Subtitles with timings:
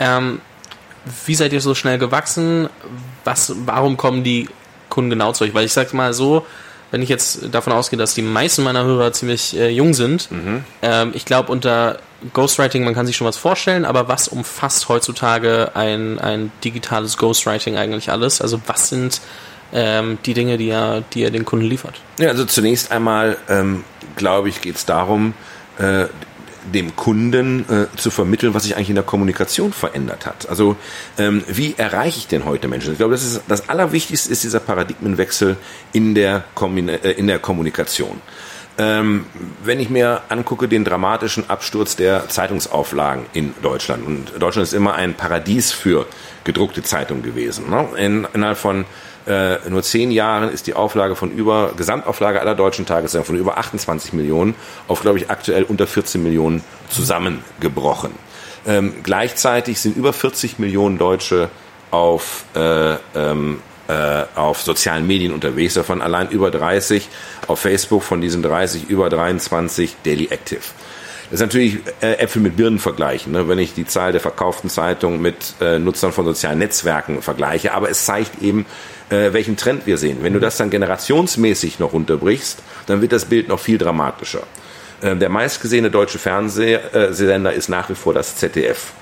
[0.00, 0.40] Ähm,
[1.26, 2.68] wie seid ihr so schnell gewachsen?
[3.24, 4.48] Was, warum kommen die
[4.88, 5.54] Kunden genau zu euch?
[5.54, 6.46] Weil ich sag mal so,
[6.90, 10.64] wenn ich jetzt davon ausgehe, dass die meisten meiner Hörer ziemlich äh, jung sind, mhm.
[10.82, 12.00] ähm, ich glaube unter
[12.32, 17.76] Ghostwriting, man kann sich schon was vorstellen, aber was umfasst heutzutage ein, ein digitales Ghostwriting
[17.76, 18.40] eigentlich alles?
[18.40, 19.20] Also was sind
[19.72, 22.00] ähm, die Dinge, die er, die er den Kunden liefert?
[22.18, 23.84] Ja, also zunächst einmal, ähm,
[24.16, 25.34] glaube ich, geht es darum,
[25.78, 26.06] äh,
[26.72, 30.48] dem Kunden äh, zu vermitteln, was sich eigentlich in der Kommunikation verändert hat.
[30.48, 30.76] Also
[31.18, 32.92] ähm, wie erreiche ich denn heute Menschen?
[32.92, 35.56] Ich glaube, das ist das Allerwichtigste ist dieser Paradigmenwechsel
[35.92, 38.20] in der, äh, in der Kommunikation.
[38.80, 39.26] Ähm,
[39.62, 44.94] wenn ich mir angucke den dramatischen Absturz der Zeitungsauflagen in Deutschland und Deutschland ist immer
[44.94, 46.06] ein Paradies für
[46.44, 47.68] gedruckte Zeitungen gewesen.
[47.68, 47.88] Ne?
[47.98, 48.86] In, innerhalb von
[49.26, 53.58] äh, nur zehn Jahren ist die Auflage von über, Gesamtauflage aller deutschen Tageszeitungen von über
[53.58, 54.54] 28 Millionen
[54.88, 58.12] auf, glaube ich, aktuell unter 14 Millionen zusammengebrochen.
[58.66, 61.50] Ähm, gleichzeitig sind über 40 Millionen Deutsche
[61.90, 63.60] auf, äh, ähm,
[63.90, 67.08] äh, auf sozialen Medien unterwegs, davon allein über 30
[67.48, 70.60] auf Facebook, von diesen 30 über 23 Daily Active.
[71.24, 73.48] Das ist natürlich äh, Äpfel mit Birnen vergleichen, ne?
[73.48, 77.72] wenn ich die Zahl der verkauften Zeitungen mit äh, Nutzern von sozialen Netzwerken vergleiche.
[77.72, 78.66] Aber es zeigt eben,
[79.10, 80.18] äh, welchen Trend wir sehen.
[80.22, 84.42] Wenn du das dann generationsmäßig noch runterbrichst, dann wird das Bild noch viel dramatischer.
[85.00, 88.92] Äh, der meistgesehene deutsche Fernsehsender ist nach wie vor das ZDF.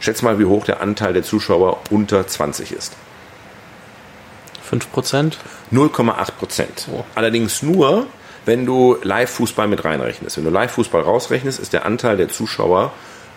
[0.00, 2.94] Schätz mal, wie hoch der Anteil der Zuschauer unter 20 ist.
[4.70, 5.38] 5 Prozent?
[5.72, 6.88] 0,8 Prozent.
[6.92, 7.04] Oh.
[7.14, 8.06] Allerdings nur,
[8.46, 10.36] wenn du Live-Fußball mit reinrechnest.
[10.36, 12.92] Wenn du Live-Fußball rausrechnest, ist der Anteil der Zuschauer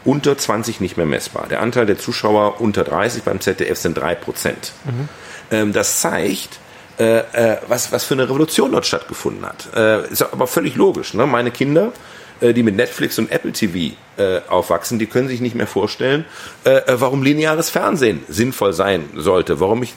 [0.05, 1.47] unter 20 nicht mehr messbar.
[1.49, 4.73] Der Anteil der Zuschauer unter 30 beim ZDF sind 3 Prozent.
[4.85, 5.09] Mhm.
[5.51, 6.59] Ähm, das zeigt,
[6.99, 9.69] äh, äh, was, was für eine Revolution dort stattgefunden hat.
[9.75, 11.15] Äh, ist aber völlig logisch.
[11.15, 11.25] Ne?
[11.25, 11.93] Meine Kinder,
[12.41, 16.25] äh, die mit Netflix und Apple TV äh, aufwachsen, die können sich nicht mehr vorstellen,
[16.63, 19.95] äh, warum lineares Fernsehen sinnvoll sein sollte, warum ich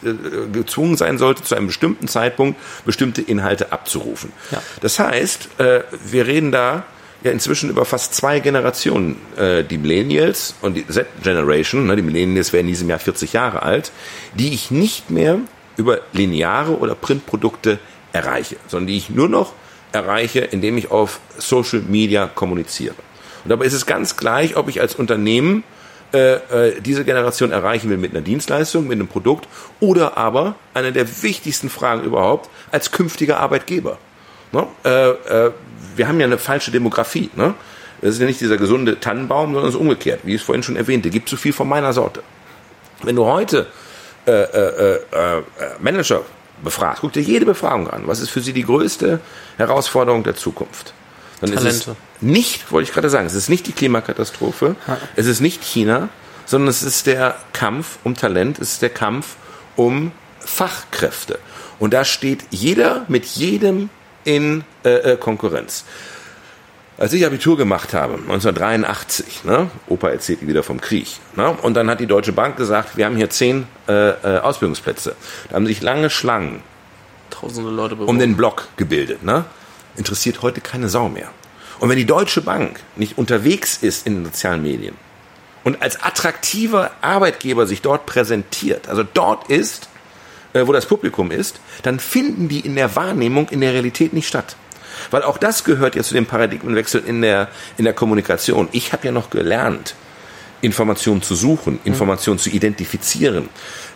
[0.53, 4.33] gezwungen sein sollte, zu einem bestimmten Zeitpunkt bestimmte Inhalte abzurufen.
[4.51, 4.62] Ja.
[4.81, 6.84] Das heißt, wir reden da
[7.22, 9.16] ja inzwischen über fast zwei Generationen.
[9.71, 13.93] die Millennials und die Z-Generation, ne, die Millennials werden in diesem Jahr 40 Jahre alt,
[14.34, 15.39] die ich nicht mehr
[15.77, 17.78] über lineare oder Printprodukte
[18.12, 19.53] erreiche, sondern die ich nur noch
[19.97, 22.95] erreiche, indem ich auf Social Media kommuniziere.
[23.45, 25.65] Und dabei ist es ganz gleich, ob ich als Unternehmen
[26.12, 29.49] äh, äh, diese Generation erreichen will mit einer Dienstleistung, mit einem Produkt
[29.81, 33.99] oder aber eine der wichtigsten Fragen überhaupt als künftiger Arbeitgeber.
[34.53, 34.67] Ne?
[34.84, 35.51] Äh, äh,
[35.97, 37.31] wir haben ja eine falsche Demografie.
[37.34, 37.55] Ne?
[38.01, 40.63] Das ist ja nicht dieser gesunde Tannenbaum, sondern es ist umgekehrt, wie ich es vorhin
[40.63, 41.11] schon erwähnte.
[41.11, 42.23] Gibt zu viel von meiner Sorte.
[43.03, 43.67] Wenn du heute
[44.27, 45.01] äh, äh,
[45.81, 46.23] Manager
[46.62, 48.03] befragt, guck dir jede Befragung an.
[48.06, 49.21] Was ist für sie die größte
[49.56, 50.94] Herausforderung der Zukunft?
[51.41, 51.69] Dann Talente.
[51.69, 54.99] ist es nicht, wollte ich gerade sagen, es ist nicht die Klimakatastrophe, ja.
[55.16, 56.09] es ist nicht China,
[56.47, 59.37] sondern es ist der Kampf um Talent, es ist der Kampf
[59.77, 61.39] um Fachkräfte.
[61.78, 63.91] Und da steht jeder mit jedem
[64.25, 65.84] in äh, äh Konkurrenz.
[66.99, 71.91] Als ich Abitur gemacht habe, 1983, ne, Opa erzählt wieder vom Krieg, ne, und dann
[71.91, 75.15] hat die Deutsche Bank gesagt, wir haben hier zehn äh, äh, Ausbildungsplätze.
[75.49, 76.62] Da haben sich lange Schlangen
[77.29, 78.11] Tausende Leute beworben.
[78.11, 79.23] um den Block gebildet.
[79.23, 79.45] Ne?
[79.97, 81.29] Interessiert heute keine Sau mehr.
[81.81, 84.95] Und wenn die Deutsche Bank nicht unterwegs ist in den sozialen Medien
[85.65, 89.91] und als attraktiver Arbeitgeber sich dort präsentiert, also dort ist,
[90.55, 94.28] äh, wo das Publikum ist, dann finden die in der Wahrnehmung, in der Realität nicht
[94.28, 94.57] statt.
[95.11, 98.69] Weil auch das gehört ja zu dem Paradigmenwechsel in der, in der Kommunikation.
[98.73, 99.95] Ich habe ja noch gelernt,
[100.62, 103.49] Informationen zu suchen, Informationen zu identifizieren.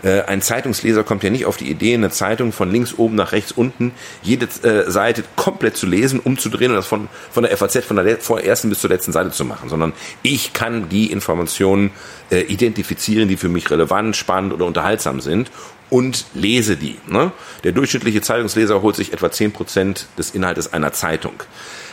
[0.03, 3.33] Äh, ein Zeitungsleser kommt ja nicht auf die Idee, eine Zeitung von links oben nach
[3.33, 7.85] rechts unten, jede äh, Seite komplett zu lesen, umzudrehen und das von, von der FAZ
[7.85, 11.91] von der ersten bis zur letzten Seite zu machen, sondern ich kann die Informationen
[12.31, 15.51] äh, identifizieren, die für mich relevant, spannend oder unterhaltsam sind
[15.91, 16.97] und lese die.
[17.09, 17.33] Ne?
[17.65, 21.35] Der durchschnittliche Zeitungsleser holt sich etwa zehn Prozent des Inhaltes einer Zeitung.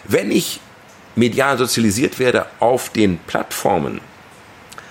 [0.05, 0.59] Wenn ich
[1.15, 3.99] medial sozialisiert werde auf den Plattformen,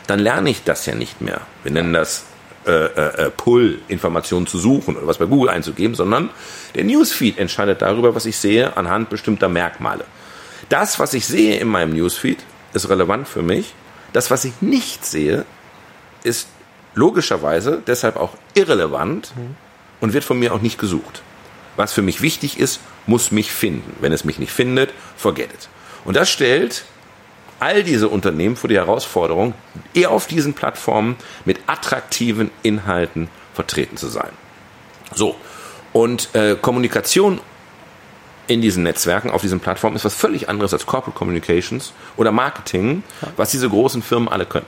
[0.06, 1.40] dann lerne ich das ja nicht mehr.
[1.62, 2.24] Wir nennen das
[2.66, 6.30] äh, äh, äh, Pull, Informationen zu suchen oder was bei Google einzugeben, sondern
[6.74, 10.04] der Newsfeed entscheidet darüber, was ich sehe anhand bestimmter Merkmale.
[10.68, 12.38] Das, was ich sehe in meinem Newsfeed,
[12.72, 13.72] ist relevant für mich.
[14.12, 15.44] Das, was ich nicht sehe,
[16.24, 16.48] ist
[16.94, 19.32] logischerweise deshalb auch irrelevant
[20.00, 21.22] und wird von mir auch nicht gesucht.
[21.76, 23.94] Was für mich wichtig ist, muss mich finden.
[24.00, 25.68] Wenn es mich nicht findet, forget it.
[26.04, 26.84] Und das stellt
[27.60, 29.54] all diese Unternehmen vor die Herausforderung,
[29.94, 34.30] eher auf diesen Plattformen mit attraktiven Inhalten vertreten zu sein.
[35.14, 35.36] So,
[35.92, 37.40] und äh, Kommunikation
[38.48, 43.02] in diesen Netzwerken, auf diesen Plattformen ist was völlig anderes als Corporate Communications oder Marketing,
[43.36, 44.66] was diese großen Firmen alle können.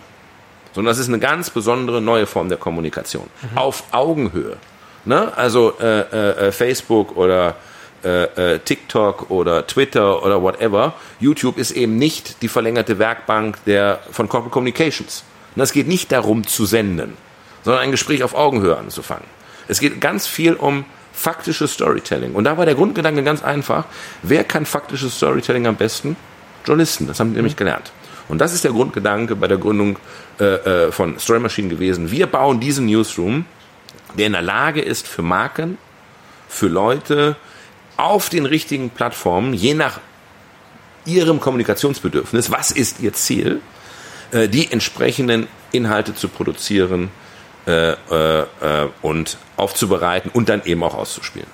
[0.74, 3.28] sondern das ist eine ganz besondere neue Form der Kommunikation.
[3.42, 3.58] Mhm.
[3.58, 4.56] Auf Augenhöhe.
[5.04, 5.32] Ne?
[5.36, 7.56] Also äh, äh, äh Facebook oder
[8.04, 10.94] äh, äh, TikTok oder Twitter oder whatever.
[11.20, 15.24] YouTube ist eben nicht die verlängerte Werkbank der, von Corporate Communications.
[15.56, 17.14] Und es geht nicht darum zu senden,
[17.64, 19.26] sondern ein Gespräch auf Augenhöhe anzufangen.
[19.66, 22.34] Es geht ganz viel um faktisches Storytelling.
[22.34, 23.84] Und da war der Grundgedanke ganz einfach.
[24.22, 26.16] Wer kann faktisches Storytelling am besten?
[26.64, 27.08] Journalisten.
[27.08, 27.92] Das haben die nämlich gelernt.
[28.28, 29.98] Und das ist der Grundgedanke bei der Gründung
[30.38, 32.10] äh, äh, von Story Machine gewesen.
[32.10, 33.46] Wir bauen diesen Newsroom,
[34.16, 35.78] der in der Lage ist, für Marken,
[36.48, 37.36] für Leute
[37.98, 40.00] auf den richtigen Plattformen, je nach
[41.04, 43.60] ihrem Kommunikationsbedürfnis, was ist ihr Ziel,
[44.30, 47.10] äh, die entsprechenden Inhalte zu produzieren,
[47.66, 48.46] äh, äh,
[49.02, 51.48] und aufzubereiten und dann eben auch auszuspielen.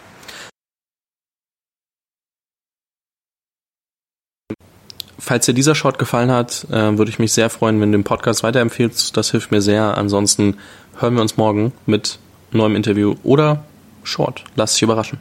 [5.19, 8.43] Falls dir dieser Short gefallen hat, würde ich mich sehr freuen, wenn du den Podcast
[8.43, 9.17] weiterempfehlst.
[9.17, 9.97] Das hilft mir sehr.
[9.97, 10.59] Ansonsten
[11.01, 12.19] hören wir uns morgen mit
[12.53, 13.65] neuem Interview oder
[14.03, 14.45] Short.
[14.55, 15.19] Lass dich überraschen.